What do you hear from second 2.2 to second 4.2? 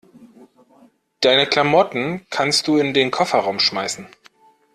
kannst du in den Kofferraum schmeißen.